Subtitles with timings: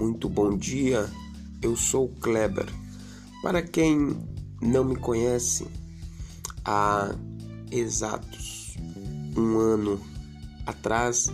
[0.00, 1.06] Muito bom dia,
[1.60, 2.64] eu sou Kleber.
[3.42, 4.16] Para quem
[4.58, 5.66] não me conhece,
[6.64, 7.14] há
[7.70, 8.78] exatos
[9.36, 10.00] um ano
[10.64, 11.30] atrás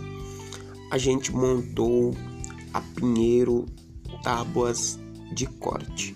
[0.91, 2.13] a gente montou
[2.73, 3.67] a Pinheiro
[4.21, 4.99] Tábuas
[5.31, 6.13] de Corte.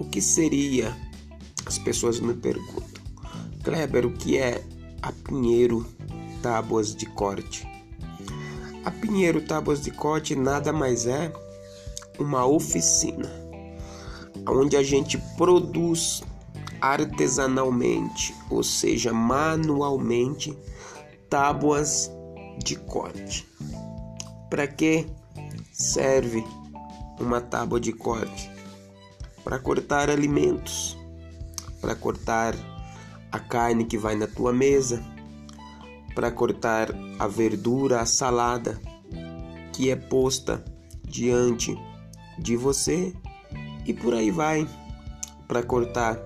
[0.00, 0.92] O que seria?
[1.64, 3.04] As pessoas me perguntam,
[3.62, 4.64] Kleber, o que é
[5.00, 5.86] a Pinheiro
[6.42, 7.64] Tábuas de Corte?
[8.84, 11.32] A Pinheiro Tábuas de Corte nada mais é
[12.22, 13.42] uma oficina
[14.48, 16.22] onde a gente produz
[16.80, 20.56] artesanalmente, ou seja, manualmente,
[21.28, 22.10] tábuas
[22.58, 23.46] de corte.
[24.50, 25.06] Para que
[25.72, 26.44] serve
[27.20, 28.50] uma tábua de corte?
[29.44, 30.96] Para cortar alimentos,
[31.80, 32.54] para cortar
[33.30, 35.02] a carne que vai na tua mesa,
[36.14, 38.80] para cortar a verdura, a salada
[39.72, 40.62] que é posta
[41.04, 41.76] diante
[42.38, 43.12] de você
[43.84, 44.66] e por aí vai
[45.46, 46.18] para cortar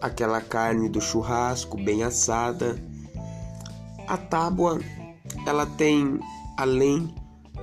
[0.00, 2.76] aquela carne do churrasco bem assada.
[4.06, 4.80] A tábua
[5.46, 6.20] ela tem
[6.56, 7.14] além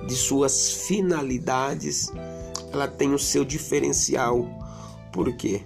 [0.06, 2.10] de suas finalidades,
[2.72, 4.46] ela tem o seu diferencial.
[5.12, 5.62] Por quê?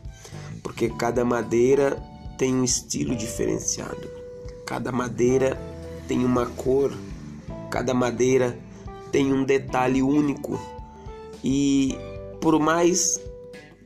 [0.62, 1.96] Porque cada madeira
[2.36, 4.08] tem um estilo diferenciado.
[4.66, 5.58] Cada madeira
[6.06, 6.92] tem uma cor,
[7.70, 8.58] cada madeira
[9.10, 10.58] tem um detalhe único
[11.48, 11.96] e
[12.40, 13.20] por mais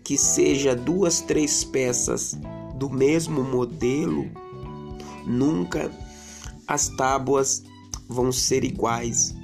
[0.03, 2.35] que seja duas, três peças
[2.77, 4.31] do mesmo modelo,
[5.27, 5.91] nunca
[6.67, 7.63] as tábuas
[8.09, 9.35] vão ser iguais.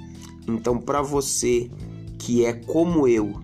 [0.47, 1.69] Então, para você
[2.17, 3.39] que é como eu,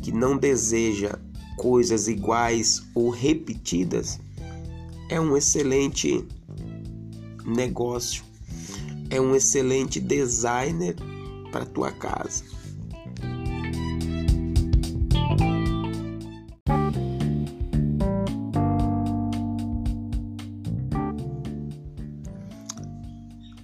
[0.00, 1.18] que não deseja
[1.56, 4.20] coisas iguais ou repetidas,
[5.08, 6.24] é um excelente
[7.44, 8.22] negócio
[9.10, 10.96] é um excelente designer
[11.52, 12.53] para tua casa.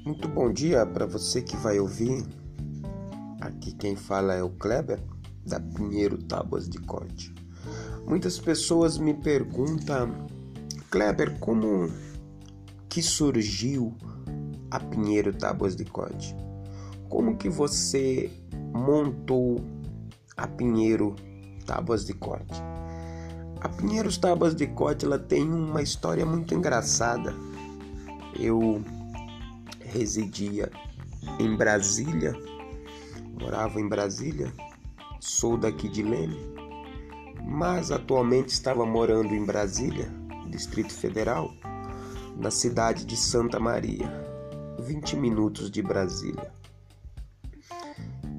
[0.03, 2.25] Muito bom dia para você que vai ouvir.
[3.39, 4.99] Aqui quem fala é o Kleber
[5.47, 7.35] da Pinheiro Tábuas de Corte.
[8.07, 10.27] Muitas pessoas me perguntam,
[10.91, 11.93] Kleber, como
[12.89, 13.95] que surgiu
[14.71, 16.35] a Pinheiro Tábuas de Corte.
[17.11, 18.31] Como que você
[18.73, 19.63] montou
[20.35, 21.15] a Pinheiro
[21.67, 22.63] Tábuas de Corte?
[23.61, 27.35] A Pinheiros Tábuas de Corte ela tem uma história muito engraçada.
[28.39, 28.83] Eu
[29.91, 30.71] residia
[31.39, 32.35] em Brasília,
[33.41, 34.53] morava em Brasília,
[35.21, 36.39] sou daqui de Leme,
[37.45, 40.11] mas atualmente estava morando em Brasília,
[40.49, 41.53] Distrito Federal,
[42.37, 44.31] na cidade de Santa Maria.
[44.81, 46.53] 20 minutos de Brasília.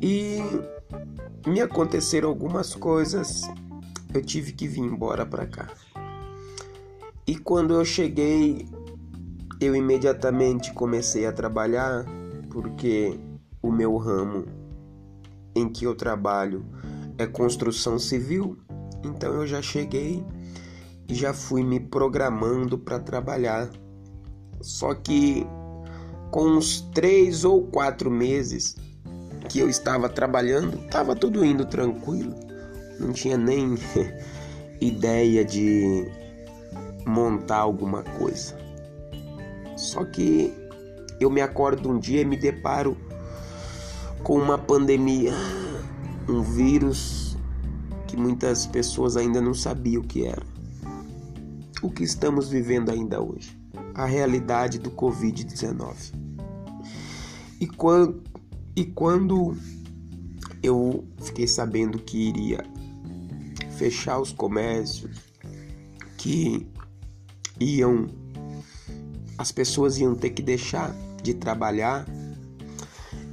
[0.01, 0.39] E
[1.47, 3.43] me aconteceram algumas coisas,
[4.13, 5.69] eu tive que vir embora para cá.
[7.25, 8.67] E quando eu cheguei,
[9.61, 12.03] eu imediatamente comecei a trabalhar,
[12.49, 13.19] porque
[13.61, 14.45] o meu ramo
[15.53, 16.65] em que eu trabalho
[17.15, 18.57] é construção civil,
[19.03, 20.25] então eu já cheguei
[21.07, 23.69] e já fui me programando para trabalhar.
[24.61, 25.45] Só que
[26.31, 28.75] com uns três ou quatro meses
[29.47, 32.33] que eu estava trabalhando, estava tudo indo tranquilo,
[32.99, 33.75] não tinha nem
[34.81, 36.09] ideia de
[37.05, 38.60] montar alguma coisa.
[39.81, 40.53] Só que
[41.19, 42.95] eu me acordo um dia e me deparo
[44.23, 45.33] com uma pandemia,
[46.29, 47.35] um vírus
[48.07, 50.43] que muitas pessoas ainda não sabiam o que era.
[51.81, 53.59] O que estamos vivendo ainda hoje
[53.95, 56.13] a realidade do Covid-19.
[57.59, 58.21] E quando,
[58.75, 59.57] e quando
[60.61, 62.63] eu fiquei sabendo que iria
[63.79, 65.17] fechar os comércios,
[66.17, 66.67] que
[67.59, 68.20] iam
[69.41, 72.05] as pessoas iam ter que deixar de trabalhar,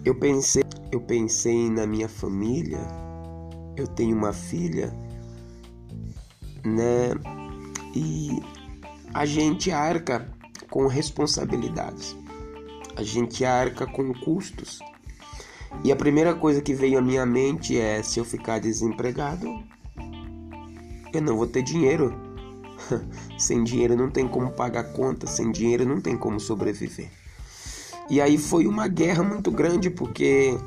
[0.06, 2.81] eu pensei, eu pensei na minha família.
[3.76, 4.93] Eu tenho uma filha,
[6.64, 7.10] né?
[7.94, 8.40] E
[9.12, 10.26] a gente arca
[10.70, 12.16] com responsabilidades.
[12.96, 14.78] A gente arca com custos.
[15.84, 19.62] E a primeira coisa que veio à minha mente é: se eu ficar desempregado,
[21.12, 22.27] eu não vou ter dinheiro.
[23.38, 27.10] sem dinheiro não tem como pagar conta, sem dinheiro não tem como sobreviver.
[28.10, 30.58] E aí foi uma guerra muito grande porque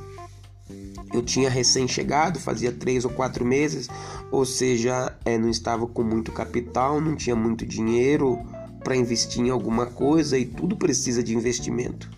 [1.13, 3.89] eu tinha recém-chegado, fazia três ou quatro meses,
[4.31, 8.39] ou seja, é, não estava com muito capital, não tinha muito dinheiro
[8.83, 12.09] para investir em alguma coisa e tudo precisa de investimento.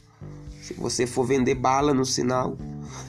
[0.62, 2.58] Se você for vender bala no sinal,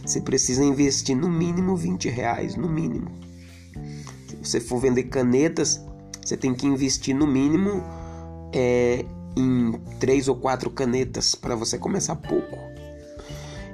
[0.04, 3.10] você precisa investir no mínimo 20 reais, no mínimo.
[4.28, 5.81] Se você for vender canetas,
[6.24, 7.82] você tem que investir no mínimo
[8.52, 9.04] é,
[9.36, 12.56] em três ou quatro canetas para você começar pouco.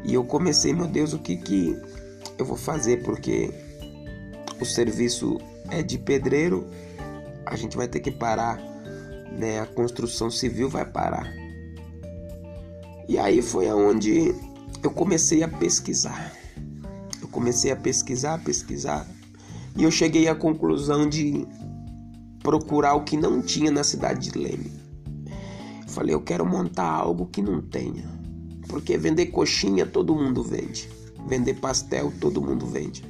[0.04, 1.76] E eu comecei, meu Deus, o que que
[2.38, 3.02] eu vou fazer?
[3.02, 3.52] Porque
[4.60, 5.38] o serviço
[5.70, 6.66] é de pedreiro,
[7.46, 8.58] a gente vai ter que parar,
[9.30, 9.60] né?
[9.60, 11.32] A construção civil vai parar.
[13.08, 14.34] E aí foi aonde
[14.82, 16.32] eu comecei a pesquisar.
[17.20, 19.06] Eu comecei a pesquisar, pesquisar,
[19.76, 21.46] e eu cheguei à conclusão de
[22.42, 24.72] procurar o que não tinha na cidade de Leme.
[25.88, 28.08] Falei, eu quero montar algo que não tenha.
[28.68, 30.88] Porque vender coxinha todo mundo vende.
[31.26, 33.04] Vender pastel todo mundo vende.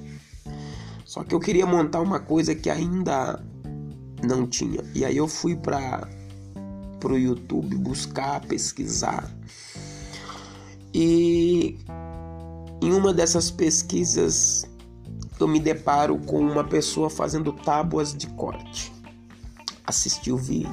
[1.05, 3.45] Só que eu queria montar uma coisa que ainda
[4.27, 4.83] não tinha.
[4.95, 6.09] E aí eu fui para
[7.05, 9.31] o YouTube buscar, pesquisar.
[10.95, 11.79] E
[12.81, 14.65] em uma dessas pesquisas
[15.39, 18.93] eu me deparo com uma pessoa fazendo tábuas de corte.
[19.91, 20.71] Assisti o vídeo,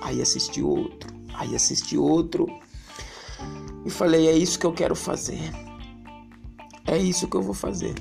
[0.00, 2.48] aí assisti outro, aí assisti outro
[3.86, 5.38] e falei: é isso que eu quero fazer.
[6.84, 7.94] É isso que eu vou fazer.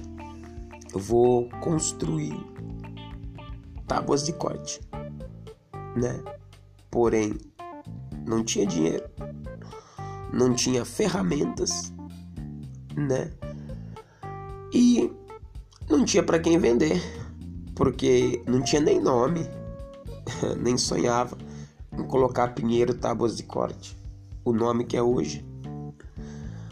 [0.92, 2.34] Eu vou construir
[3.86, 4.82] tábuas de corte,
[5.96, 6.20] né?
[6.90, 7.38] Porém,
[8.26, 9.08] não tinha dinheiro,
[10.34, 11.94] não tinha ferramentas,
[12.98, 13.32] né?
[14.74, 15.14] E
[15.88, 17.00] não tinha para quem vender,
[17.76, 19.48] porque não tinha nem nome,
[20.60, 21.38] nem sonhava
[21.92, 23.98] em colocar Pinheiro Tábuas de Corte,
[24.44, 25.46] o nome que é hoje.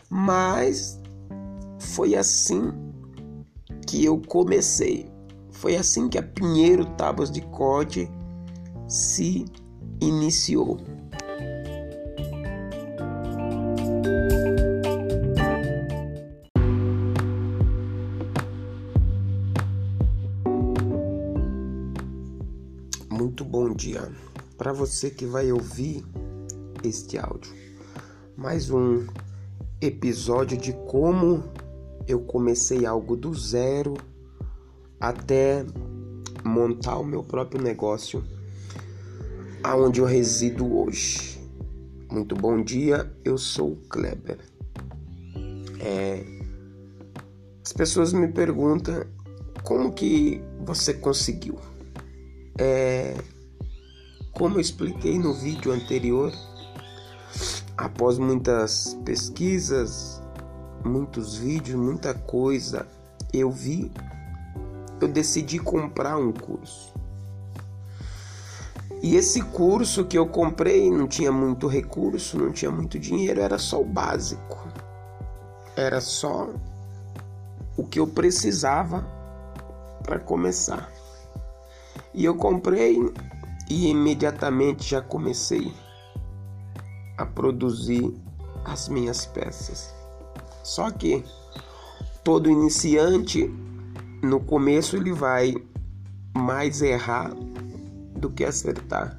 [0.10, 1.00] Mas
[1.80, 2.72] foi assim
[3.86, 5.12] que eu comecei.
[5.52, 8.10] Foi assim que a Pinheiro Tábuas de Corte
[8.88, 9.46] se
[10.02, 10.78] iniciou.
[24.70, 26.06] Para você que vai ouvir
[26.84, 27.52] este áudio.
[28.38, 29.08] Mais um
[29.82, 31.44] episódio de como
[32.08, 33.96] eu comecei algo do zero
[35.00, 35.66] até
[36.44, 38.24] montar o meu próprio negócio
[39.64, 41.42] aonde eu resido hoje.
[42.08, 44.38] Muito bom dia, eu sou o Kleber.
[45.80, 46.24] É,
[47.66, 49.04] as pessoas me perguntam
[49.64, 51.58] como que você conseguiu.
[52.56, 53.16] É,
[54.40, 56.32] como expliquei no vídeo anterior,
[57.78, 60.24] após muitas pesquisas,
[60.82, 62.88] muitos vídeos, muita coisa,
[63.34, 63.92] eu vi,
[65.02, 66.94] eu decidi comprar um curso.
[69.04, 73.58] E esse curso que eu comprei não tinha muito recurso, não tinha muito dinheiro, era
[73.58, 74.70] só o básico.
[75.76, 76.48] Era só
[77.76, 79.06] o que eu precisava
[80.02, 80.90] para começar.
[82.14, 82.98] E eu comprei
[83.70, 85.72] e imediatamente já comecei
[87.18, 88.14] a produzir
[88.66, 89.94] as minhas peças.
[90.64, 91.24] Só que
[92.24, 93.54] todo iniciante
[94.22, 95.56] no começo ele vai
[96.36, 97.34] mais errar
[98.16, 99.18] do que acertar.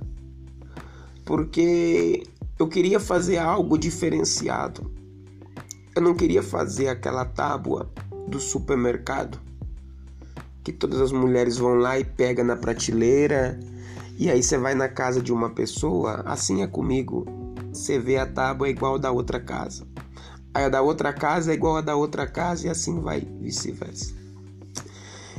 [1.24, 2.26] Porque
[2.58, 4.90] eu queria fazer algo diferenciado.
[5.94, 7.90] Eu não queria fazer aquela tábua
[8.28, 9.38] do supermercado
[10.62, 13.58] que todas as mulheres vão lá e pega na prateleira.
[14.20, 17.24] E aí você vai na casa de uma pessoa, assim é comigo.
[17.72, 19.86] Você vê a tábua é igual a da outra casa.
[20.52, 24.14] Aí a da outra casa é igual a da outra casa e assim vai, vice-versa.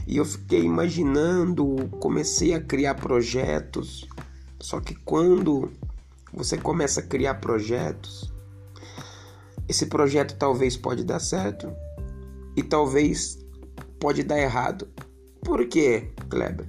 [0.07, 4.09] E eu fiquei imaginando, comecei a criar projetos.
[4.59, 5.71] Só que quando
[6.33, 8.33] você começa a criar projetos,
[9.69, 11.71] esse projeto talvez pode dar certo
[12.57, 13.37] e talvez
[13.99, 14.87] pode dar errado.
[15.43, 16.67] Por quê, Kleber?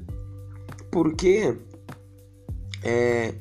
[0.90, 1.56] Porque
[2.82, 3.34] é,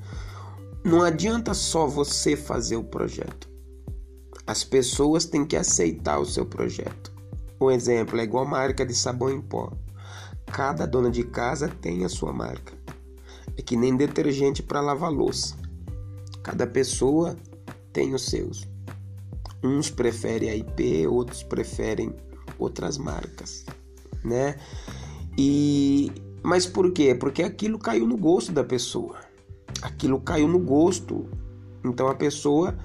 [0.84, 3.50] não adianta só você fazer o projeto.
[4.46, 7.12] As pessoas têm que aceitar o seu projeto.
[7.60, 9.72] Um exemplo é igual marca de sabão em pó.
[10.48, 12.74] Cada dona de casa tem a sua marca.
[13.56, 15.56] É que nem detergente para lavar louça.
[16.44, 17.36] Cada pessoa
[17.94, 18.68] tem os seus.
[19.64, 22.16] Uns preferem a IP, outros preferem
[22.58, 23.66] outras marcas,
[24.24, 24.56] né?
[25.38, 26.12] E
[26.44, 27.14] mas por quê?
[27.14, 29.31] Porque aquilo caiu no gosto da pessoa.
[29.82, 31.28] Aquilo caiu no gosto.
[31.84, 32.78] Então a pessoa,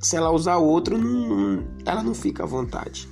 [0.00, 3.08] se ela usar outro, não, ela não fica à vontade.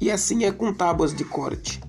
[0.00, 1.80] E assim é com tábuas de corte.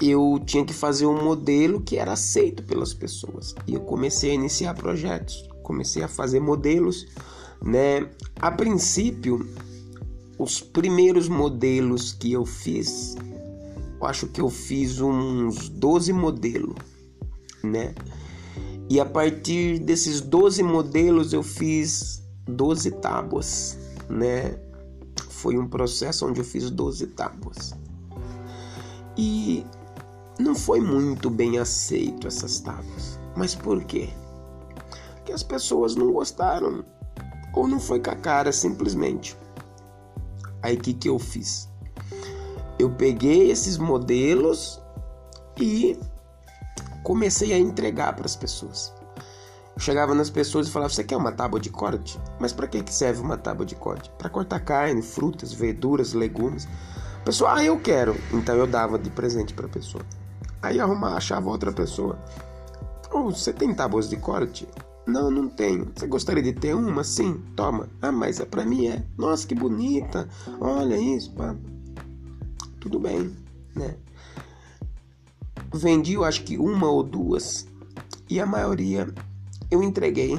[0.00, 3.54] Eu tinha que fazer um modelo que era aceito pelas pessoas.
[3.66, 7.06] E eu comecei a iniciar projetos, comecei a fazer modelos,
[7.62, 8.08] né?
[8.36, 9.46] A princípio,
[10.38, 13.14] os primeiros modelos que eu fiz,
[14.00, 16.76] eu acho que eu fiz uns 12 modelos,
[17.62, 17.94] né?
[18.90, 23.78] E a partir desses 12 modelos eu fiz 12 tábuas,
[24.08, 24.58] né?
[25.28, 27.72] Foi um processo onde eu fiz 12 tábuas.
[29.16, 29.64] E
[30.40, 33.16] não foi muito bem aceito essas tábuas.
[33.36, 34.08] Mas por quê?
[35.14, 36.84] Porque as pessoas não gostaram.
[37.54, 39.36] Ou não foi com a cara, simplesmente.
[40.62, 41.68] Aí o que, que eu fiz?
[42.76, 44.80] Eu peguei esses modelos
[45.60, 45.96] e
[47.02, 48.92] comecei a entregar para as pessoas.
[49.74, 52.20] Eu chegava nas pessoas e falava: Você quer uma tábua de corte?
[52.38, 54.10] Mas para que serve uma tábua de corte?
[54.18, 56.68] Para cortar carne, frutas, verduras, legumes.
[57.20, 58.16] A pessoa, ah, eu quero.
[58.32, 60.04] Então eu dava de presente para a pessoa.
[60.62, 62.18] Aí arrumava, achava outra pessoa.
[63.12, 64.68] Oh, você tem tábuas de corte?
[65.06, 65.90] Não, não tenho.
[65.94, 67.02] Você gostaria de ter uma?
[67.02, 67.88] Sim, toma.
[68.00, 69.02] Ah, mas é para mim é.
[69.16, 70.28] Nossa, que bonita.
[70.60, 71.56] Olha isso, pá.
[72.80, 73.34] Tudo bem,
[73.74, 73.96] né?
[75.72, 77.66] Vendi, eu acho que uma ou duas.
[78.28, 79.12] E a maioria
[79.70, 80.38] eu entreguei.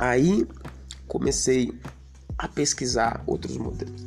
[0.00, 0.46] Aí
[1.06, 1.72] comecei
[2.36, 4.06] a pesquisar outros modelos.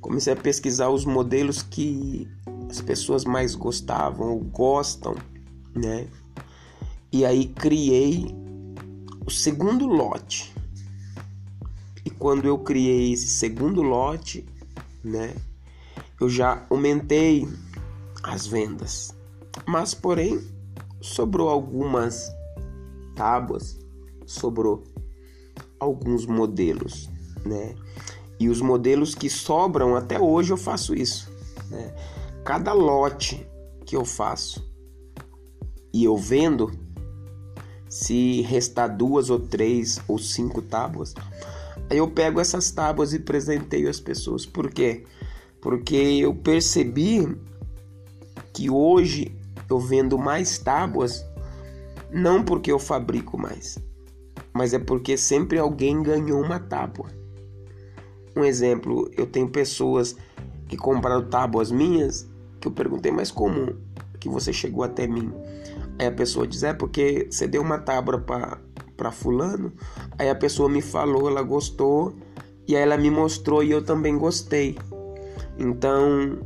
[0.00, 2.28] Comecei a pesquisar os modelos que
[2.68, 5.14] as pessoas mais gostavam ou gostam,
[5.74, 6.08] né?
[7.12, 8.34] E aí criei
[9.26, 10.52] o segundo lote.
[12.04, 14.46] E quando eu criei esse segundo lote,
[15.04, 15.34] né,
[16.20, 17.46] eu já aumentei
[18.22, 19.14] as vendas.
[19.66, 20.40] Mas porém,
[21.00, 22.30] sobrou algumas
[23.14, 23.78] tábuas,
[24.26, 24.84] sobrou
[25.78, 27.08] alguns modelos,
[27.44, 27.74] né?
[28.38, 31.30] E os modelos que sobram até hoje eu faço isso,
[31.70, 31.94] né?
[32.44, 33.46] Cada lote
[33.84, 34.70] que eu faço
[35.92, 36.70] e eu vendo,
[37.88, 41.14] se restar duas ou três ou cinco tábuas,
[41.90, 44.46] aí eu pego essas tábuas e presenteio as pessoas.
[44.46, 45.04] Por quê?
[45.60, 47.36] Porque eu percebi
[48.52, 49.34] que hoje
[49.68, 51.24] eu vendo mais tábuas
[52.12, 53.78] não porque eu fabrico mais,
[54.52, 57.06] mas é porque sempre alguém ganhou uma tábua.
[58.34, 60.16] Um exemplo, eu tenho pessoas
[60.68, 62.28] que compraram tábuas minhas
[62.60, 63.76] que eu perguntei, mas como
[64.18, 65.32] que você chegou até mim?
[65.98, 68.18] Aí a pessoa diz: É porque você deu uma tábua
[68.96, 69.72] para Fulano.
[70.18, 72.14] Aí a pessoa me falou, ela gostou.
[72.68, 74.78] E aí ela me mostrou e eu também gostei.
[75.58, 76.38] Então,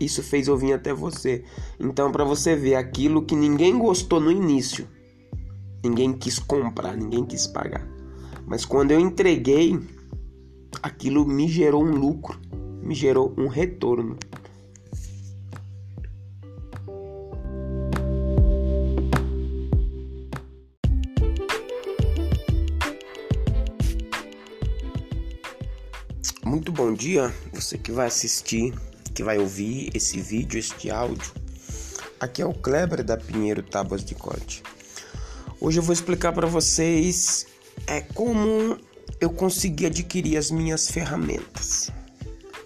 [0.00, 1.44] isso fez eu vir até você.
[1.80, 4.86] Então, para você ver aquilo que ninguém gostou no início,
[5.82, 7.86] ninguém quis comprar, ninguém quis pagar.
[8.46, 9.78] Mas quando eu entreguei,
[10.82, 12.38] aquilo me gerou um lucro,
[12.82, 14.16] me gerou um retorno.
[26.44, 28.72] Muito bom dia, você que vai assistir,
[29.16, 31.32] que vai ouvir esse vídeo, este áudio.
[32.20, 34.62] Aqui é o Kleber da Pinheiro Tábuas de Corte.
[35.58, 37.46] Hoje eu vou explicar para vocês
[37.86, 38.78] é como
[39.18, 41.90] eu consegui adquirir as minhas ferramentas,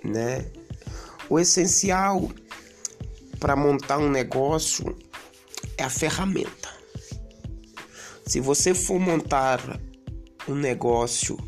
[0.02, 0.50] né?
[1.28, 2.28] O essencial
[3.38, 4.98] para montar um negócio
[5.78, 6.68] é a ferramenta.
[8.26, 9.80] Se você for montar
[10.48, 11.38] um negócio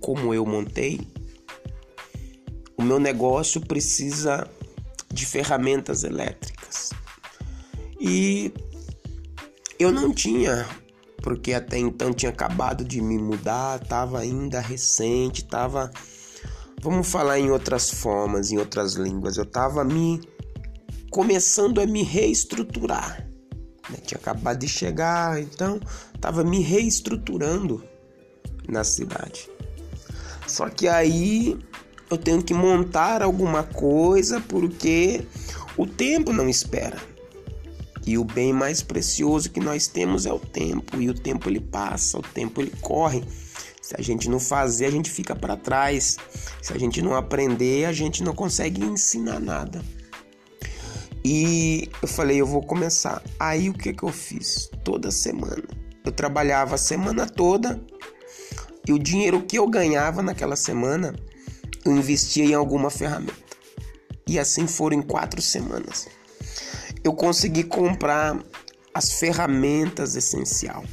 [0.00, 1.13] como eu montei,
[2.84, 4.46] o meu negócio precisa
[5.10, 6.90] de ferramentas elétricas.
[7.98, 8.52] E
[9.78, 10.68] eu não tinha,
[11.22, 15.90] porque até então tinha acabado de me mudar, estava ainda recente, estava
[16.82, 19.38] vamos falar em outras formas, em outras línguas.
[19.38, 20.20] Eu estava me
[21.10, 23.26] começando a me reestruturar.
[23.88, 23.96] Né?
[24.04, 25.80] Tinha acabado de chegar, então
[26.14, 27.82] estava me reestruturando
[28.68, 29.48] na cidade.
[30.46, 31.58] Só que aí
[32.10, 35.26] eu tenho que montar alguma coisa porque
[35.76, 36.98] o tempo não espera.
[38.06, 41.60] E o bem mais precioso que nós temos é o tempo, e o tempo ele
[41.60, 43.24] passa, o tempo ele corre.
[43.80, 46.16] Se a gente não fazer, a gente fica para trás.
[46.60, 49.82] Se a gente não aprender, a gente não consegue ensinar nada.
[51.24, 53.22] E eu falei, eu vou começar.
[53.40, 54.70] Aí o que que eu fiz?
[54.82, 55.64] Toda semana.
[56.04, 57.82] Eu trabalhava a semana toda
[58.86, 61.14] e o dinheiro que eu ganhava naquela semana,
[61.84, 63.34] eu investia em alguma ferramenta.
[64.26, 66.08] E assim foram quatro semanas.
[67.02, 68.42] Eu consegui comprar
[68.94, 70.84] as ferramentas essencial.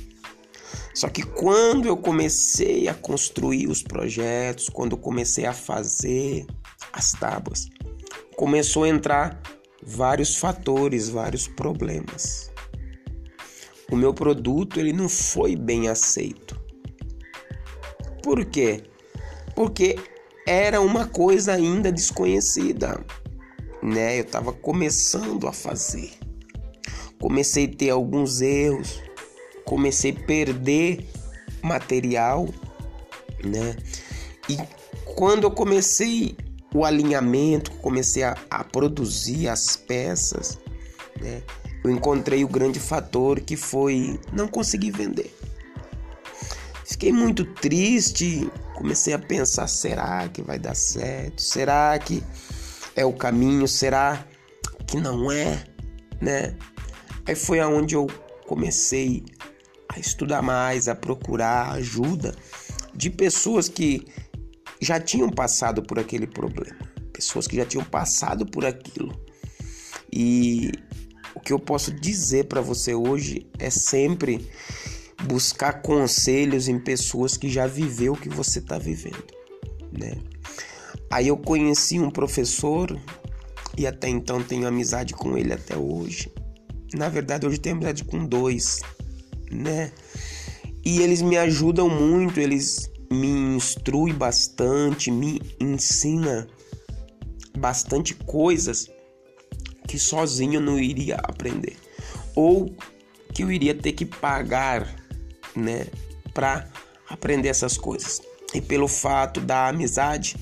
[0.94, 6.46] Só que quando eu comecei a construir os projetos, quando eu comecei a fazer
[6.92, 7.68] as tábuas,
[8.36, 9.42] começou a entrar
[9.82, 12.52] vários fatores, vários problemas.
[13.90, 16.60] O meu produto ele não foi bem aceito.
[18.22, 18.84] Por quê?
[19.56, 19.96] porque
[20.46, 23.04] era uma coisa ainda desconhecida,
[23.82, 24.18] né?
[24.20, 26.12] Eu estava começando a fazer.
[27.20, 29.02] Comecei a ter alguns erros,
[29.66, 31.06] comecei a perder
[31.62, 32.48] material,
[33.44, 33.76] né?
[34.50, 34.58] E
[35.06, 36.36] quando eu comecei
[36.74, 40.58] o alinhamento, comecei a, a produzir as peças,
[41.20, 41.44] né?
[41.84, 45.36] Eu encontrei o grande fator que foi não conseguir vender.
[47.02, 51.42] Fiquei muito triste, comecei a pensar: será que vai dar certo?
[51.42, 52.24] Será que
[52.96, 53.68] é o caminho?
[53.68, 54.24] Será
[54.86, 55.66] que não é?
[56.22, 56.56] Né?
[57.26, 58.06] Aí foi aonde eu
[58.46, 59.26] comecei
[59.90, 62.36] a estudar mais, a procurar ajuda
[62.94, 64.06] de pessoas que
[64.80, 66.78] já tinham passado por aquele problema,
[67.12, 69.20] pessoas que já tinham passado por aquilo.
[70.14, 70.72] E
[71.34, 74.48] o que eu posso dizer para você hoje é sempre
[75.24, 79.24] buscar conselhos em pessoas que já viveu o que você está vivendo,
[79.92, 80.18] né?
[81.10, 82.98] Aí eu conheci um professor
[83.78, 86.32] e até então tenho amizade com ele até hoje.
[86.94, 88.82] Na verdade, hoje tenho amizade com dois,
[89.52, 89.92] né?
[90.84, 96.48] E eles me ajudam muito, eles me instruem bastante, me ensina
[97.58, 98.90] bastante coisas
[99.88, 101.76] que sozinho eu não iria aprender
[102.36, 102.74] ou
[103.34, 105.01] que eu iria ter que pagar,
[105.56, 105.88] né,
[106.34, 106.68] para
[107.10, 108.22] aprender essas coisas.
[108.54, 110.36] E pelo fato da amizade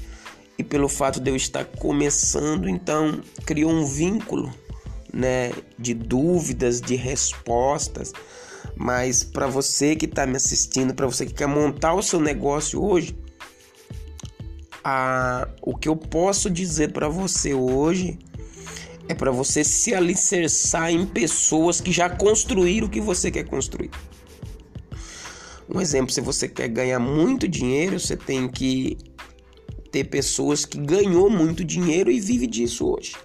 [0.58, 4.54] e pelo fato de eu estar começando, então criou um vínculo,
[5.14, 8.12] né, de dúvidas, de respostas.
[8.76, 12.84] Mas para você que está me assistindo, para você que quer montar o seu negócio
[12.84, 13.18] hoje,
[14.84, 18.18] a, o que eu posso dizer para você hoje
[19.08, 23.90] é para você se alicerçar em pessoas que já construíram o que você quer construir.
[25.74, 28.98] Um exemplo, se você quer ganhar muito dinheiro, você tem que
[29.92, 33.16] ter pessoas que ganhou muito dinheiro e vive disso hoje.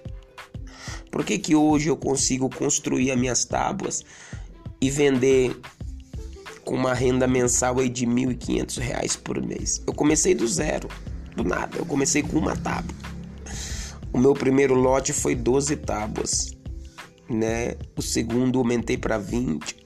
[1.11, 4.05] Por que, que hoje eu consigo construir as minhas tábuas
[4.81, 5.57] e vender
[6.65, 9.83] com uma renda mensal aí de R$ 1.500 por mês?
[9.87, 10.89] Eu comecei do zero,
[11.35, 11.79] do nada.
[11.79, 12.95] Eu comecei com uma tábua.
[14.13, 16.57] O meu primeiro lote foi 12 tábuas,
[17.29, 17.75] né?
[17.97, 19.84] O segundo aumentei para 20, o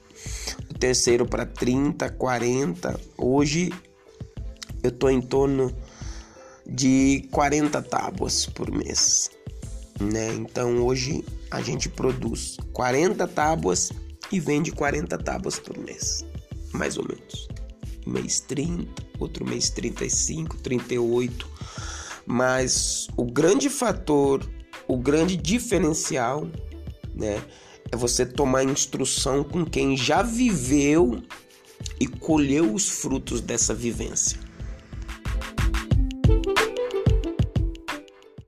[0.79, 2.99] terceiro para 30, 40.
[3.17, 3.71] Hoje
[4.81, 5.75] eu tô em torno
[6.65, 9.29] de 40 tábuas por mês,
[9.99, 10.33] né?
[10.35, 13.91] Então hoje a gente produz 40 tábuas
[14.31, 16.25] e vende 40 tábuas por mês,
[16.73, 17.47] mais ou menos.
[18.07, 21.59] mês 30, outro mês 35, 38
[22.29, 24.47] mas o grande fator,
[24.87, 26.47] o grande diferencial,
[27.15, 27.41] né,
[27.91, 31.21] é você tomar instrução com quem já viveu
[31.99, 34.48] e colheu os frutos dessa vivência.